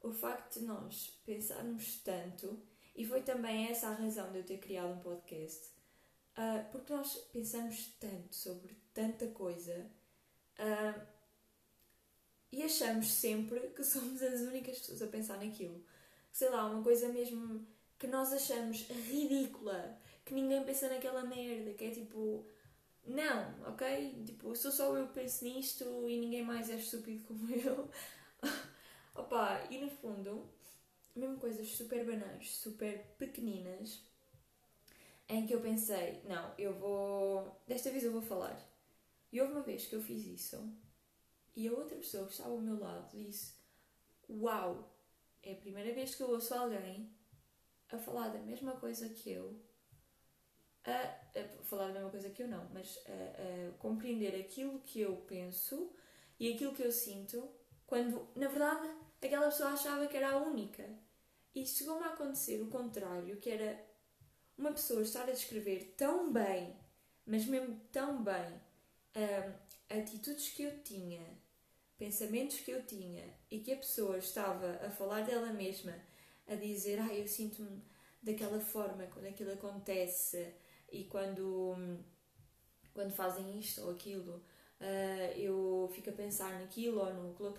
o 0.02 0.10
facto 0.10 0.58
de 0.58 0.66
nós 0.66 1.20
pensarmos 1.24 2.00
tanto, 2.02 2.60
e 2.94 3.06
foi 3.06 3.22
também 3.22 3.68
essa 3.68 3.88
a 3.88 3.94
razão 3.94 4.30
de 4.32 4.38
eu 4.38 4.44
ter 4.44 4.58
criado 4.58 4.92
um 4.92 4.98
podcast, 4.98 5.68
uh, 6.36 6.70
porque 6.70 6.92
nós 6.92 7.14
pensamos 7.32 7.94
tanto 8.00 8.34
sobre 8.34 8.76
tanta 8.92 9.28
coisa 9.28 9.90
uh, 10.58 11.06
e 12.50 12.62
achamos 12.62 13.10
sempre 13.10 13.60
que 13.70 13.82
somos 13.82 14.22
as 14.22 14.40
únicas 14.40 14.78
pessoas 14.78 15.02
a 15.02 15.06
pensar 15.06 15.38
naquilo. 15.38 15.82
Sei 16.30 16.50
lá, 16.50 16.66
uma 16.66 16.82
coisa 16.82 17.08
mesmo 17.08 17.66
que 17.98 18.06
nós 18.06 18.32
achamos 18.32 18.82
ridícula, 19.08 19.98
que 20.24 20.34
ninguém 20.34 20.62
pensa 20.62 20.88
naquela 20.88 21.24
merda, 21.24 21.72
que 21.72 21.84
é 21.84 21.90
tipo. 21.90 22.46
Não, 23.04 23.68
ok? 23.68 24.24
Tipo, 24.24 24.54
sou 24.54 24.70
só 24.70 24.96
eu 24.96 25.08
que 25.08 25.14
penso 25.14 25.44
nisto 25.44 25.84
e 26.08 26.18
ninguém 26.18 26.44
mais 26.44 26.70
é 26.70 26.76
estúpido 26.76 27.24
como 27.24 27.50
eu. 27.54 27.90
Opa, 29.14 29.66
e 29.70 29.78
no 29.78 29.90
fundo, 29.90 30.48
mesmo 31.14 31.38
coisas 31.38 31.68
super 31.68 32.04
banais, 32.04 32.56
super 32.56 32.98
pequeninas, 33.18 34.00
em 35.28 35.46
que 35.46 35.54
eu 35.54 35.60
pensei, 35.60 36.22
não, 36.24 36.54
eu 36.58 36.72
vou. 36.74 37.60
Desta 37.66 37.90
vez 37.90 38.04
eu 38.04 38.12
vou 38.12 38.22
falar. 38.22 38.56
E 39.32 39.40
houve 39.40 39.52
uma 39.52 39.62
vez 39.62 39.86
que 39.86 39.94
eu 39.94 40.02
fiz 40.02 40.26
isso 40.26 40.72
e 41.54 41.68
a 41.68 41.72
outra 41.72 41.96
pessoa 41.96 42.26
que 42.26 42.32
estava 42.32 42.50
ao 42.50 42.60
meu 42.60 42.78
lado 42.78 43.10
disse: 43.10 43.54
Uau, 44.28 44.90
é 45.42 45.52
a 45.52 45.56
primeira 45.56 45.94
vez 45.94 46.14
que 46.14 46.22
eu 46.22 46.30
ouço 46.30 46.54
alguém 46.54 47.10
a 47.90 47.98
falar 47.98 48.28
da 48.28 48.38
mesma 48.38 48.72
coisa 48.72 49.08
que 49.08 49.30
eu. 49.30 49.60
A, 50.84 51.38
a 51.38 51.64
falar 51.64 51.88
da 51.88 51.94
mesma 51.94 52.10
coisa 52.10 52.30
que 52.30 52.42
eu, 52.42 52.48
não, 52.48 52.68
mas 52.72 52.98
a, 53.06 53.68
a 53.68 53.72
compreender 53.78 54.34
aquilo 54.40 54.80
que 54.80 55.00
eu 55.00 55.16
penso 55.28 55.92
e 56.38 56.52
aquilo 56.52 56.74
que 56.74 56.82
eu 56.82 56.90
sinto 56.90 57.48
quando, 57.86 58.28
na 58.34 58.48
verdade, 58.48 58.88
aquela 59.20 59.46
pessoa 59.46 59.70
achava 59.70 60.06
que 60.06 60.16
era 60.16 60.30
a 60.30 60.38
única. 60.38 60.84
E 61.54 61.66
chegou-me 61.66 62.04
a 62.04 62.08
acontecer 62.08 62.60
o 62.60 62.68
contrário, 62.68 63.36
que 63.36 63.50
era 63.50 63.78
uma 64.56 64.72
pessoa 64.72 65.02
estar 65.02 65.28
a 65.28 65.32
descrever 65.32 65.94
tão 65.96 66.32
bem, 66.32 66.74
mas 67.26 67.44
mesmo 67.44 67.78
tão 67.92 68.22
bem, 68.22 68.60
um, 69.14 69.98
atitudes 70.00 70.48
que 70.48 70.62
eu 70.62 70.82
tinha, 70.82 71.22
pensamentos 71.98 72.60
que 72.60 72.70
eu 72.70 72.84
tinha, 72.84 73.24
e 73.50 73.60
que 73.60 73.72
a 73.72 73.76
pessoa 73.76 74.16
estava 74.18 74.80
a 74.84 74.90
falar 74.90 75.22
dela 75.22 75.52
mesma, 75.52 75.94
a 76.46 76.54
dizer, 76.54 76.98
ah, 77.00 77.14
eu 77.14 77.28
sinto-me 77.28 77.84
daquela 78.22 78.60
forma 78.60 79.06
quando 79.06 79.26
aquilo 79.26 79.52
acontece 79.52 80.54
e 80.92 81.04
quando, 81.04 81.74
quando 82.92 83.10
fazem 83.10 83.58
isto 83.58 83.82
ou 83.82 83.90
aquilo, 83.90 84.36
uh, 84.80 85.38
eu 85.38 85.90
fico 85.92 86.10
a 86.10 86.12
pensar 86.12 86.60
naquilo 86.60 87.00
ou 87.00 87.12
no 87.12 87.56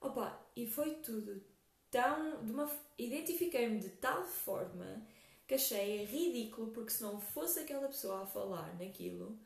Opa, 0.00 0.38
e 0.54 0.66
foi 0.66 0.96
tudo 0.96 1.42
tão. 1.90 2.44
De 2.44 2.52
uma, 2.52 2.70
identifiquei-me 2.98 3.80
de 3.80 3.88
tal 3.90 4.22
forma 4.22 5.06
que 5.46 5.54
achei 5.54 6.04
ridículo, 6.04 6.70
porque 6.72 6.90
se 6.90 7.02
não 7.02 7.18
fosse 7.18 7.60
aquela 7.60 7.88
pessoa 7.88 8.22
a 8.22 8.26
falar 8.26 8.78
naquilo, 8.78 9.38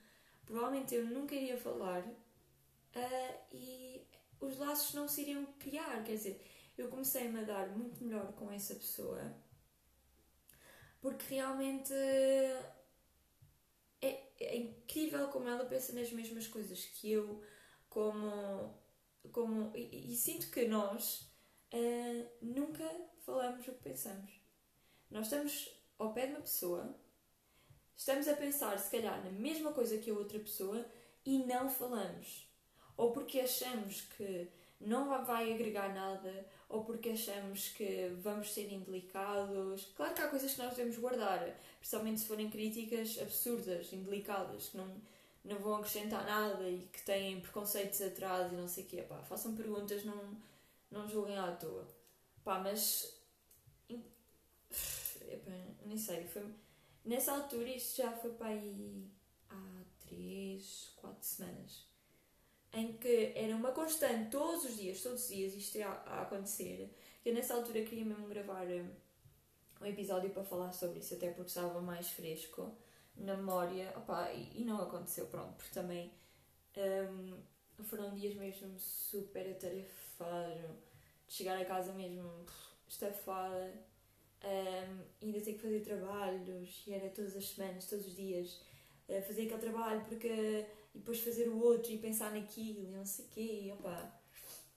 provavelmente 0.45 0.95
eu 0.95 1.07
nunca 1.07 1.35
iria 1.35 1.57
falar 1.57 2.03
uh, 2.03 3.39
e 3.53 4.03
os 4.41 4.59
laços 4.59 4.95
não 4.95 5.09
se 5.09 5.23
iriam 5.23 5.47
criar. 5.59 6.03
Quer 6.05 6.15
dizer, 6.15 6.45
eu 6.77 6.89
comecei-me 6.89 7.41
a 7.41 7.45
dar 7.45 7.69
muito 7.77 8.03
melhor 8.03 8.33
com 8.33 8.51
essa 8.51 8.75
pessoa 8.75 9.21
porque 11.01 11.35
realmente 11.35 11.93
é, 14.01 14.23
é 14.41 14.57
incrível 14.57 15.29
como 15.29 15.49
ela 15.49 15.65
pensa 15.65 15.93
nas 15.93 16.11
mesmas 16.13 16.47
coisas 16.47 16.85
que 16.85 17.11
eu, 17.11 17.43
como 17.89 18.75
como, 19.33 19.73
e, 19.77 20.13
e 20.13 20.17
sinto 20.17 20.51
que 20.51 20.67
nós 20.67 21.31
uh, 21.73 22.29
nunca 22.41 22.85
falamos 23.21 23.67
o 23.67 23.73
que 23.73 23.83
pensamos. 23.83 24.31
Nós 25.11 25.25
estamos 25.27 25.71
ao 25.99 26.13
pé 26.13 26.27
de 26.27 26.33
uma 26.33 26.41
pessoa, 26.41 26.95
estamos 27.97 28.29
a 28.29 28.35
pensar 28.35 28.79
se 28.79 28.91
calhar 28.91 29.25
na 29.25 29.31
mesma 29.31 29.73
coisa 29.73 29.99
que 29.99 30.11
a 30.11 30.15
outra 30.15 30.39
pessoa 30.39 30.85
e 31.25 31.39
não 31.45 31.69
falamos. 31.69 32.47
Ou 32.97 33.13
porque 33.13 33.41
achamos 33.41 34.03
que 34.03 34.51
não 34.81 35.25
vai 35.25 35.53
agregar 35.53 35.95
nada, 35.95 36.47
ou 36.69 36.85
porque 36.85 37.11
achamos 37.11 37.69
que 37.69 38.11
vamos 38.23 38.53
ser 38.53 38.73
indelicados. 38.73 39.87
Claro 39.97 40.15
que 40.15 40.21
há 40.21 40.29
coisas 40.29 40.53
que 40.53 40.59
nós 40.59 40.75
devemos 40.75 40.99
guardar, 40.99 41.57
principalmente 41.79 42.21
se 42.21 42.27
forem 42.27 42.51
críticas 42.51 43.19
absurdas, 43.21 43.93
indelicadas, 43.93 44.69
que 44.69 44.77
não 44.77 44.89
não 45.49 45.59
vão 45.59 45.77
acrescentar 45.77 46.25
nada 46.27 46.69
e 46.69 46.87
que 46.93 47.03
têm 47.03 47.41
preconceitos 47.41 48.01
atrás 48.03 48.53
e 48.53 48.57
não 48.57 48.69
sei 48.69 48.85
o 48.85 48.87
quê. 48.87 49.03
Pá, 49.03 49.23
façam 49.23 49.55
perguntas, 49.55 50.05
não, 50.05 50.37
não 50.91 51.09
julguem 51.09 51.39
à 51.39 51.53
toa. 51.53 51.89
Pá, 52.45 52.59
mas. 52.59 53.15
Epá, 55.23 55.53
nem 55.87 55.97
sei. 55.97 56.27
Foi, 56.27 56.45
nessa 57.05 57.33
altura, 57.33 57.69
isto 57.71 57.97
já 57.97 58.13
foi 58.13 58.33
para 58.33 58.49
aí 58.49 59.11
há 59.49 59.83
3, 60.07 60.93
4 60.97 61.19
semanas. 61.23 61.88
Em 62.73 62.93
que 62.99 63.33
era 63.35 63.57
uma 63.57 63.73
constante, 63.73 64.31
todos 64.31 64.65
os 64.65 64.77
dias, 64.77 65.03
todos 65.03 65.23
os 65.23 65.29
dias, 65.29 65.55
isto 65.55 65.79
ia 65.79 65.89
a 65.89 66.23
acontecer. 66.23 66.95
Eu 67.25 67.35
nessa 67.35 67.55
altura 67.55 67.83
queria 67.83 68.05
mesmo 68.05 68.27
gravar 68.27 68.67
um, 68.67 68.91
um 69.81 69.87
episódio 69.87 70.31
para 70.31 70.45
falar 70.45 70.73
sobre 70.73 71.01
isso, 71.01 71.15
até 71.15 71.31
porque 71.31 71.49
estava 71.49 71.81
mais 71.81 72.11
fresco 72.11 72.77
na 73.17 73.37
memória, 73.37 73.93
opa, 73.97 74.33
e, 74.33 74.61
e, 74.61 74.65
não 74.65 74.81
aconteceu, 74.81 75.27
pronto, 75.27 75.55
porque 75.57 75.75
também 75.75 76.13
um, 76.77 77.85
foram 77.85 78.15
dias 78.15 78.35
mesmo 78.35 78.79
super 78.79 79.51
atarefado, 79.51 80.79
de 81.27 81.35
chegar 81.35 81.61
a 81.61 81.65
casa 81.65 81.93
mesmo 81.93 82.47
estafada, 82.87 83.73
um, 84.45 85.05
ainda 85.23 85.41
ter 85.41 85.55
que 85.55 85.59
fazer 85.59 85.81
trabalhos, 85.81 86.85
e 86.87 86.93
era 86.93 87.09
todas 87.11 87.37
as 87.37 87.49
semanas, 87.49 87.87
todos 87.87 88.07
os 88.07 88.17
dias, 88.17 88.61
fazer 89.27 89.43
aquele 89.43 89.61
trabalho 89.61 90.05
porque, 90.07 90.67
e 90.95 90.99
depois 90.99 91.21
fazer 91.21 91.49
o 91.49 91.59
outro 91.59 91.91
e 91.93 91.99
pensar 91.99 92.33
naquilo 92.33 92.85
e 92.85 92.87
não 92.89 93.05
sei 93.05 93.25
o 93.25 93.29
quê, 93.29 93.71
opa, 93.73 94.21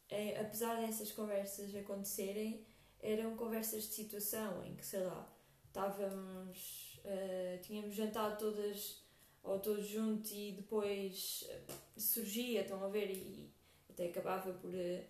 é, 0.09 0.39
apesar 0.39 0.79
dessas 0.79 1.11
conversas 1.11 1.75
acontecerem, 1.75 2.65
eram 3.01 3.35
conversas 3.35 3.83
de 3.83 3.93
situação 3.93 4.63
em 4.63 4.75
que, 4.75 4.85
sei 4.85 5.01
lá, 5.01 5.27
estávamos 5.67 6.91
Uh, 7.03 7.57
tínhamos 7.63 7.95
jantado 7.95 8.38
todas 8.38 9.01
ou 9.43 9.59
todos 9.59 9.88
juntos 9.88 10.31
e 10.31 10.51
depois 10.51 11.50
uh, 11.50 12.00
surgia, 12.00 12.61
estão 12.61 12.83
a 12.83 12.88
ver, 12.89 13.09
e 13.09 13.50
até 13.89 14.05
acabava 14.05 14.53
por, 14.53 14.69
uh, 14.69 15.03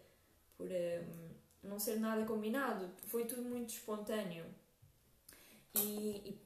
por 0.55 0.69
não 1.61 1.77
ser 1.77 1.99
nada 1.99 2.25
combinado. 2.25 2.89
Foi 3.07 3.25
tudo 3.25 3.41
muito 3.41 3.71
espontâneo. 3.71 4.45
E, 5.75 6.29
e 6.29 6.39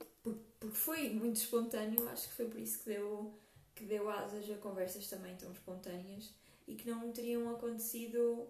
porque 0.60 0.76
foi 0.76 1.10
muito 1.10 1.38
espontâneo, 1.38 2.08
acho 2.10 2.28
que 2.30 2.34
foi 2.34 2.48
por 2.48 2.60
isso 2.60 2.80
que 2.80 2.86
deu, 2.86 3.40
que 3.76 3.86
deu 3.86 4.10
asas 4.10 4.50
a 4.50 4.56
conversas 4.56 5.08
também 5.08 5.36
tão 5.36 5.52
espontâneas 5.52 6.34
e 6.68 6.76
que 6.76 6.90
não 6.90 7.12
teriam 7.12 7.50
acontecido 7.54 8.48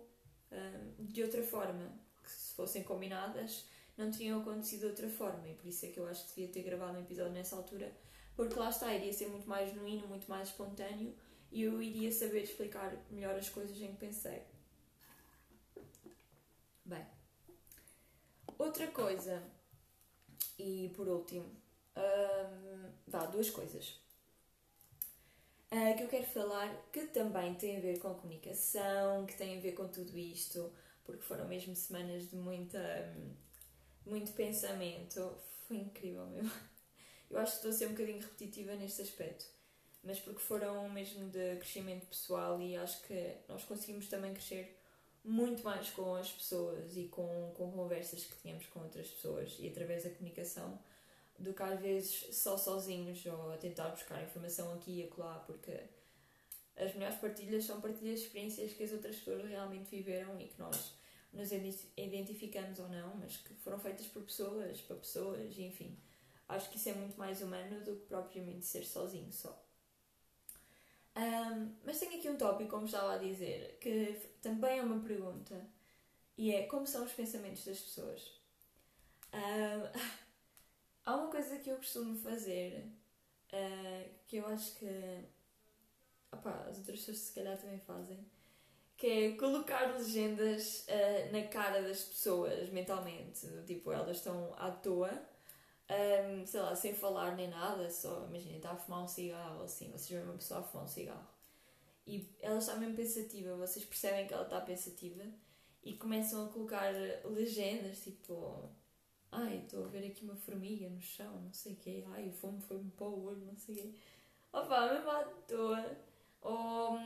de 1.00 1.22
outra 1.24 1.44
forma. 1.44 1.92
Que 2.24 2.32
se 2.32 2.54
fossem 2.56 2.84
combinadas, 2.84 3.66
não 3.98 4.10
teriam 4.10 4.42
acontecido 4.42 4.82
de 4.82 4.86
outra 4.88 5.10
forma. 5.10 5.48
E 5.48 5.54
por 5.54 5.68
isso 5.68 5.86
é 5.86 5.90
que 5.90 6.00
eu 6.00 6.08
acho 6.08 6.26
que 6.28 6.36
devia 6.36 6.54
ter 6.54 6.64
gravado 6.64 6.98
um 6.98 7.02
episódio 7.02 7.34
nessa 7.34 7.56
altura, 7.56 7.92
porque 8.36 8.58
lá 8.58 8.70
está, 8.70 8.94
iria 8.94 9.14
ser 9.14 9.28
muito 9.28 9.48
mais 9.48 9.70
genuíno, 9.70 10.08
muito 10.08 10.30
mais 10.30 10.50
espontâneo 10.50 11.14
e 11.52 11.62
eu 11.62 11.82
iria 11.82 12.12
saber 12.12 12.44
explicar 12.44 12.96
melhor 13.10 13.36
as 13.36 13.50
coisas 13.50 13.80
em 13.80 13.92
que 13.92 13.98
pensei. 13.98 14.42
Bem, 16.84 17.06
outra 18.58 18.88
coisa, 18.88 19.44
e 20.58 20.92
por 20.96 21.08
último, 21.08 21.50
vá, 23.08 23.26
duas 23.26 23.50
coisas 23.50 24.06
uh, 25.72 25.98
que 25.98 26.04
eu 26.04 26.08
quero 26.08 26.26
falar 26.26 26.90
que 26.92 27.02
também 27.08 27.54
tem 27.56 27.78
a 27.78 27.80
ver 27.80 28.00
com 28.00 28.14
comunicação, 28.14 29.26
que 29.26 29.36
tem 29.36 29.58
a 29.58 29.62
ver 29.62 29.74
com 29.74 29.88
tudo 29.88 30.18
isto, 30.18 30.72
porque 31.04 31.22
foram 31.22 31.48
mesmo 31.48 31.76
semanas 31.76 32.30
de 32.30 32.36
muita, 32.36 33.14
muito 34.06 34.32
pensamento. 34.34 35.36
Foi 35.68 35.78
incrível 35.78 36.26
mesmo. 36.28 36.52
Eu 37.30 37.40
acho 37.40 37.54
que 37.54 37.58
estou 37.58 37.72
a 37.72 37.74
ser 37.74 37.88
um 37.88 37.92
bocadinho 37.92 38.22
repetitiva 38.22 38.76
neste 38.76 39.02
aspecto, 39.02 39.46
mas 40.04 40.20
porque 40.20 40.40
foram 40.40 40.88
mesmo 40.90 41.28
de 41.30 41.56
crescimento 41.58 42.06
pessoal 42.06 42.62
e 42.62 42.78
acho 42.78 43.02
que 43.04 43.36
nós 43.50 43.64
conseguimos 43.64 44.08
também 44.08 44.32
crescer 44.32 44.80
muito 45.24 45.64
mais 45.64 45.90
com 45.90 46.14
as 46.16 46.32
pessoas 46.32 46.96
e 46.96 47.08
com, 47.08 47.52
com 47.56 47.72
conversas 47.72 48.24
que 48.24 48.36
tínhamos 48.44 48.68
com 48.68 48.82
outras 48.82 49.08
pessoas 49.08 49.58
e 49.60 49.68
através 49.68 50.04
da 50.04 50.12
comunicação 50.12 50.80
do 51.38 51.54
que 51.54 51.64
às 51.64 51.80
vezes 51.80 52.36
só 52.36 52.58
sozinhos 52.58 53.26
ou 53.26 53.52
a 53.52 53.58
tentar 53.58 53.90
buscar 53.90 54.24
informação 54.24 54.74
aqui 54.74 55.02
e 55.02 55.04
acolá, 55.04 55.40
porque 55.46 55.72
as 56.78 56.94
melhores 56.94 57.18
partilhas 57.18 57.66
são 57.66 57.80
partilhas 57.82 58.20
de 58.20 58.26
experiências 58.26 58.74
que 58.74 58.84
as 58.84 58.92
outras 58.92 59.16
pessoas 59.18 59.46
realmente 59.46 59.90
viveram 59.90 60.40
e 60.40 60.48
que 60.48 60.60
nós 60.60 60.94
nos 61.32 61.52
identificamos 61.52 62.80
ou 62.80 62.88
não, 62.88 63.16
mas 63.18 63.38
que 63.38 63.54
foram 63.56 63.78
feitas 63.78 64.08
por 64.08 64.24
pessoas, 64.24 64.82
para 64.82 64.96
pessoas, 64.96 65.58
enfim. 65.58 65.98
Acho 66.48 66.70
que 66.70 66.78
isso 66.78 66.90
é 66.90 66.94
muito 66.94 67.18
mais 67.18 67.42
humano 67.42 67.84
do 67.84 67.96
que 67.96 68.06
propriamente 68.06 68.66
ser 68.66 68.86
sozinho 68.86 69.32
só. 69.32 69.66
Um, 71.16 71.74
mas 71.86 72.00
tenho 72.00 72.18
aqui 72.18 72.30
um 72.30 72.38
tópico, 72.38 72.70
como 72.70 72.86
estava 72.86 73.14
a 73.14 73.18
dizer, 73.18 73.78
que 73.80 74.20
também 74.42 74.80
é 74.80 74.84
uma 74.84 75.00
pergunta, 75.00 75.66
e 76.38 76.54
é 76.54 76.68
como 76.68 76.86
são 76.86 77.06
os 77.06 77.14
pensamentos 77.14 77.64
das 77.66 77.80
pessoas. 77.80 78.32
Um, 79.34 80.00
Há 81.06 81.16
uma 81.16 81.30
coisa 81.30 81.58
que 81.60 81.70
eu 81.70 81.78
costumo 81.78 82.18
fazer 82.18 82.88
uh, 83.54 84.10
que 84.28 84.38
eu 84.38 84.48
acho 84.48 84.76
que 84.76 84.86
opa, 86.32 86.66
as 86.70 86.78
outras 86.80 87.00
pessoas 87.00 87.18
se 87.18 87.34
calhar 87.34 87.58
também 87.58 87.80
fazem, 87.80 88.26
que 88.98 89.08
é 89.08 89.32
colocar 89.36 89.96
legendas 89.96 90.88
uh, 90.88 91.32
na 91.32 91.48
cara 91.48 91.82
das 91.82 92.04
pessoas 92.04 92.70
mentalmente. 92.70 93.48
Tipo, 93.66 93.92
elas 93.92 94.18
estão 94.18 94.54
à 94.58 94.72
toa, 94.72 95.12
um, 95.90 96.46
sei 96.46 96.60
lá, 96.60 96.76
sem 96.76 96.96
falar 96.96 97.36
nem 97.36 97.50
nada, 97.50 97.90
só 97.92 98.26
imagina, 98.26 98.58
está 98.58 98.72
a 98.72 98.76
fumar 98.76 99.04
um 99.04 99.08
cigarro 99.08 99.64
assim, 99.64 99.92
vocês 99.92 100.10
veem 100.10 100.24
uma 100.24 100.34
pessoa 100.34 100.62
a 100.62 100.64
fumar 100.64 100.86
um 100.86 100.90
cigarro 100.90 101.36
e 102.08 102.30
ela 102.40 102.60
está 102.60 102.76
mesmo 102.76 102.96
pensativa, 102.96 103.56
vocês 103.56 103.84
percebem 103.84 104.28
que 104.28 104.34
ela 104.34 104.44
está 104.44 104.62
pensativa 104.62 105.24
e 105.84 105.94
começam 105.94 106.46
a 106.46 106.50
colocar 106.50 106.92
legendas 107.24 108.04
tipo 108.04 108.70
Ai, 109.38 109.58
estou 109.58 109.84
a 109.84 109.88
ver 109.88 110.08
aqui 110.08 110.24
uma 110.24 110.36
formiga 110.36 110.90
no 110.90 111.02
chão, 111.02 111.42
não 111.42 111.54
sei 111.54 111.74
o 111.74 111.76
quê. 111.76 112.04
Ai, 112.08 112.30
o 112.30 112.32
fumo 112.32 112.62
foi-me 112.62 112.90
para 112.92 113.08
o 113.08 113.26
olho, 113.26 113.46
não 113.46 113.58
sei 113.58 113.76
o 113.76 113.78
quê. 113.78 113.94
Opa, 114.54 114.94
mesmo 114.94 115.10
à 115.10 115.24
toa. 115.48 115.98
Ou, 116.42 117.00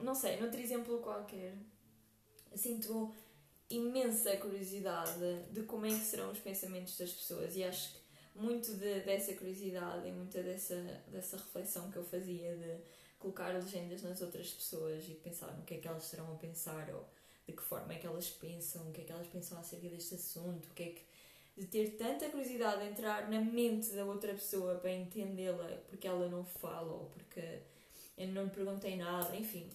não 0.00 0.14
sei, 0.14 0.40
noutro 0.40 0.60
exemplo 0.60 0.98
qualquer. 0.98 1.56
Sinto 2.54 3.14
imensa 3.70 4.36
curiosidade 4.36 5.44
de 5.50 5.62
como 5.62 5.86
é 5.86 5.90
que 5.90 5.94
serão 5.94 6.30
os 6.30 6.40
pensamentos 6.40 6.96
das 6.98 7.12
pessoas 7.12 7.56
e 7.56 7.64
acho 7.64 7.94
que 7.94 8.02
muito 8.34 8.74
de, 8.74 9.00
dessa 9.00 9.34
curiosidade 9.34 10.06
e 10.06 10.12
muita 10.12 10.42
dessa, 10.42 10.74
dessa 11.08 11.36
reflexão 11.36 11.90
que 11.90 11.96
eu 11.96 12.04
fazia 12.04 12.56
de 12.56 12.78
colocar 13.18 13.48
legendas 13.54 14.02
nas 14.02 14.20
outras 14.20 14.50
pessoas 14.50 15.08
e 15.08 15.14
pensar 15.14 15.56
no 15.56 15.62
que 15.62 15.74
é 15.74 15.78
que 15.78 15.88
elas 15.88 16.04
estarão 16.04 16.32
a 16.32 16.36
pensar 16.36 16.90
ou 16.92 17.08
de 17.46 17.52
que 17.52 17.62
forma 17.62 17.92
é 17.92 17.98
que 17.98 18.06
elas 18.06 18.28
pensam, 18.30 18.88
o 18.88 18.92
que 18.92 19.02
é 19.02 19.04
que 19.04 19.12
elas 19.12 19.26
pensam 19.28 19.58
acerca 19.58 19.88
deste 19.88 20.14
assunto, 20.14 20.68
o 20.68 20.74
que 20.74 20.82
é 20.82 20.88
que 20.90 21.02
de 21.56 21.66
ter 21.66 21.96
tanta 21.96 22.28
curiosidade 22.28 22.82
de 22.82 22.90
entrar 22.90 23.30
na 23.30 23.40
mente 23.40 23.90
da 23.92 24.04
outra 24.04 24.32
pessoa 24.32 24.76
para 24.76 24.90
entendê-la 24.90 25.78
porque 25.88 26.06
ela 26.06 26.28
não 26.28 26.44
fala 26.44 26.92
ou 26.92 27.06
porque 27.10 27.60
eu 28.16 28.28
não 28.28 28.44
lhe 28.44 28.50
perguntei 28.50 28.96
nada, 28.96 29.34
enfim, 29.36 29.68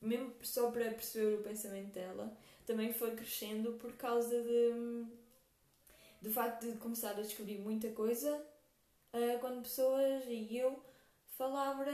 mesmo 0.00 0.34
só 0.42 0.70
para 0.70 0.90
perceber 0.90 1.36
o 1.36 1.42
pensamento 1.42 1.92
dela, 1.92 2.36
também 2.66 2.92
foi 2.92 3.14
crescendo 3.14 3.72
por 3.74 3.92
causa 3.94 4.42
de 4.42 5.06
do 6.20 6.30
facto 6.30 6.66
de 6.66 6.78
começar 6.78 7.10
a 7.10 7.22
descobrir 7.22 7.58
muita 7.58 7.90
coisa 7.90 8.34
uh, 9.12 9.38
quando 9.40 9.62
pessoas 9.62 10.24
e 10.26 10.56
eu 10.56 10.82
falava, 11.36 11.84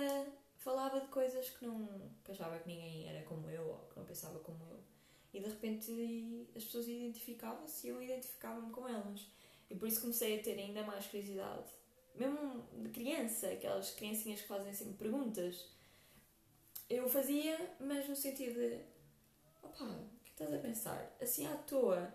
falava 0.57 1.01
de 1.01 1.09
coisas 1.09 1.51
que 1.51 1.67
não 1.67 1.89
que 2.25 2.31
achava 2.31 2.59
que 2.59 2.69
ninguém 2.69 3.09
era 3.09 3.25
como 3.25 3.51
eu 3.51 3.67
ou 3.67 3.89
que 3.89 3.99
não 3.99 4.05
pensava 4.05 4.39
como 4.39 4.65
eu 4.71 4.90
e 5.33 5.41
de 5.41 5.49
repente 5.49 6.49
as 6.57 6.65
pessoas 6.65 6.89
identificavam-se 6.89 7.87
e 7.87 7.91
eu 7.91 8.03
identificava-me 8.03 8.71
com 8.73 8.89
elas. 8.89 9.27
E 9.69 9.75
por 9.75 9.87
isso 9.87 10.01
comecei 10.01 10.39
a 10.39 10.43
ter 10.43 10.59
ainda 10.59 10.83
mais 10.83 11.07
curiosidade. 11.07 11.71
Mesmo 12.15 12.67
de 12.83 12.89
criança, 12.91 13.49
aquelas 13.49 13.93
criancinhas 13.93 14.41
que 14.41 14.49
fazem 14.49 14.75
sempre 14.75 14.95
perguntas. 14.95 15.69
Eu 16.89 17.09
fazia, 17.09 17.77
mas 17.79 18.09
no 18.09 18.17
sentido 18.17 18.55
de 18.55 18.81
opá, 19.63 19.85
o 19.85 20.25
que 20.25 20.31
estás 20.31 20.53
a 20.53 20.59
pensar? 20.59 21.17
Assim 21.21 21.47
à 21.47 21.57
toa. 21.59 22.13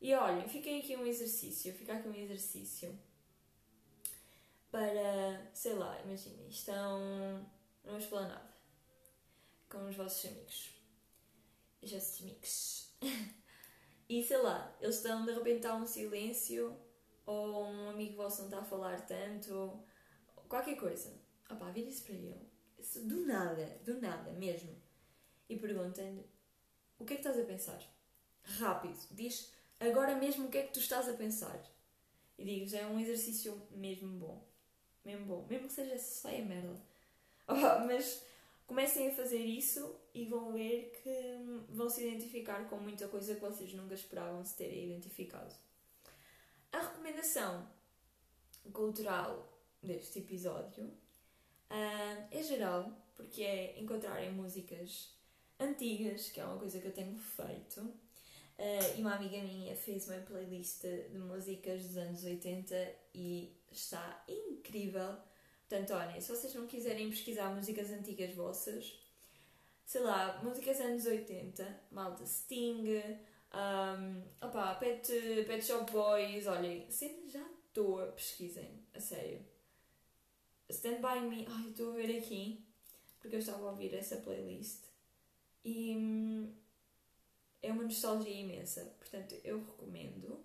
E 0.00 0.14
olhem, 0.14 0.46
fiquem 0.48 0.80
aqui 0.80 0.94
um 0.94 1.06
exercício, 1.06 1.72
fica 1.72 1.94
aqui 1.94 2.08
um 2.08 2.14
exercício 2.14 2.96
para, 4.70 5.50
sei 5.54 5.72
lá, 5.72 5.98
imaginem, 6.02 6.46
estão 6.48 7.00
numa 7.82 7.98
esplanada 7.98 8.48
com 9.68 9.88
os 9.88 9.96
vossos 9.96 10.30
amigos 10.30 10.77
Just 11.82 12.20
Mix. 12.22 12.92
e 14.08 14.22
sei 14.22 14.38
lá, 14.38 14.76
eles 14.80 14.96
estão 14.96 15.24
de 15.24 15.32
repente 15.32 15.66
a 15.66 15.74
um 15.74 15.86
silêncio, 15.86 16.76
ou 17.26 17.64
um 17.64 17.90
amigo 17.90 18.16
vosso 18.16 18.42
não 18.42 18.48
está 18.48 18.60
a 18.60 18.64
falar 18.64 19.06
tanto, 19.06 19.82
qualquer 20.48 20.76
coisa. 20.76 21.12
Opá, 21.50 21.70
vira-se 21.70 22.02
para 22.02 22.14
ele, 22.14 22.48
do 23.04 23.26
nada, 23.26 23.80
do 23.84 24.00
nada 24.00 24.32
mesmo, 24.32 24.76
e 25.48 25.56
perguntem-lhe 25.56 26.24
o 26.98 27.04
que 27.04 27.14
é 27.14 27.16
que 27.16 27.22
estás 27.22 27.38
a 27.38 27.44
pensar? 27.44 27.80
Rápido, 28.42 28.98
diz 29.12 29.52
agora 29.78 30.16
mesmo 30.16 30.46
o 30.46 30.50
que 30.50 30.58
é 30.58 30.62
que 30.64 30.72
tu 30.72 30.80
estás 30.80 31.08
a 31.08 31.12
pensar. 31.12 31.60
E 32.36 32.44
digo 32.44 32.76
é 32.76 32.86
um 32.86 32.98
exercício 32.98 33.60
mesmo 33.70 34.18
bom. 34.18 34.44
Mesmo 35.04 35.26
bom. 35.26 35.46
Mesmo 35.48 35.68
que 35.68 35.74
seja 35.74 35.98
só 35.98 36.28
é 36.28 36.40
merda. 36.40 36.80
Oh, 37.46 37.84
mas 37.86 38.22
comecem 38.66 39.08
a 39.08 39.14
fazer 39.14 39.44
isso 39.44 39.96
e 40.18 40.24
vão 40.24 40.52
ver 40.52 40.90
que 41.02 41.64
vão 41.68 41.88
se 41.88 42.04
identificar 42.04 42.68
com 42.68 42.76
muita 42.76 43.06
coisa 43.06 43.34
que 43.36 43.40
vocês 43.40 43.72
nunca 43.72 43.94
esperavam 43.94 44.44
se 44.44 44.56
terem 44.56 44.86
identificado. 44.86 45.54
A 46.72 46.80
recomendação 46.80 47.68
cultural 48.72 49.48
deste 49.80 50.18
episódio 50.18 50.84
uh, 50.84 52.26
é 52.30 52.42
geral, 52.42 52.92
porque 53.14 53.42
é 53.42 53.78
encontrarem 53.78 54.32
músicas 54.32 55.14
antigas, 55.60 56.30
que 56.30 56.40
é 56.40 56.44
uma 56.44 56.58
coisa 56.58 56.80
que 56.80 56.86
eu 56.86 56.92
tenho 56.92 57.16
feito. 57.16 57.80
Uh, 57.80 58.98
e 58.98 59.00
uma 59.00 59.14
amiga 59.14 59.40
minha 59.40 59.76
fez 59.76 60.08
uma 60.08 60.18
playlist 60.18 60.82
de 60.82 61.16
músicas 61.16 61.86
dos 61.86 61.96
anos 61.96 62.24
80 62.24 62.74
e 63.14 63.56
está 63.70 64.24
incrível 64.28 65.16
Portanto, 65.68 65.92
olhem, 65.92 66.18
se 66.18 66.30
vocês 66.30 66.54
não 66.54 66.66
quiserem 66.66 67.10
pesquisar 67.10 67.54
músicas 67.54 67.90
antigas 67.90 68.34
vossas, 68.34 68.98
sei 69.88 70.02
lá, 70.02 70.38
músicas 70.42 70.78
anos 70.82 71.06
80, 71.06 71.80
malta 71.90 72.26
Sting, 72.26 72.84
um, 73.54 74.22
opa, 74.46 74.74
Pet, 74.74 75.10
Pet 75.46 75.64
Shop 75.64 75.90
Boys, 75.90 76.46
olhem, 76.46 76.90
sempre 76.90 77.30
já 77.30 77.42
estou 77.66 77.98
a 77.98 78.06
pesquisem, 78.08 78.84
a 78.92 79.00
sério. 79.00 79.42
Stand 80.68 81.00
By 81.00 81.26
Me, 81.26 81.46
ai, 81.48 81.70
estou 81.70 81.92
a 81.92 81.94
ver 81.94 82.18
aqui, 82.18 82.62
porque 83.18 83.36
eu 83.36 83.38
estava 83.38 83.66
a 83.66 83.70
ouvir 83.70 83.94
essa 83.94 84.18
playlist 84.18 84.84
e 85.64 85.96
hum, 85.96 86.54
é 87.62 87.72
uma 87.72 87.84
nostalgia 87.84 88.42
imensa, 88.42 88.94
portanto 88.98 89.36
eu 89.42 89.64
recomendo 89.64 90.44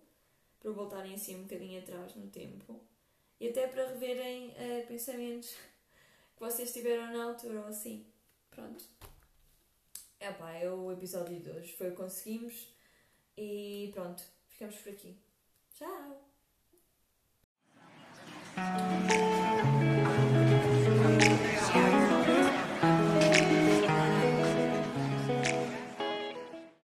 para 0.62 0.72
voltarem 0.72 1.16
assim 1.16 1.36
um 1.36 1.44
bocadinho 1.44 1.82
atrás 1.82 2.16
no 2.16 2.30
tempo 2.30 2.80
e 3.42 3.50
até 3.50 3.68
para 3.68 3.90
reverem 3.90 4.52
uh, 4.52 4.88
pensamentos 4.88 5.50
que 6.34 6.40
vocês 6.40 6.72
tiveram 6.72 7.12
na 7.12 7.26
altura 7.26 7.60
ou 7.60 7.68
assim. 7.68 8.06
Pronto. 8.50 8.86
É 10.24 10.32
pá, 10.32 10.54
é 10.54 10.70
o 10.72 10.90
episódio 10.90 11.38
de 11.38 11.50
hoje. 11.50 11.74
Foi 11.74 11.90
o 11.90 11.92
que 11.92 11.98
conseguimos. 11.98 12.74
E 13.38 13.92
pronto, 13.94 14.24
ficamos 14.48 14.78
por 14.78 14.94
aqui. 14.94 15.20
Tchau! 15.74 16.30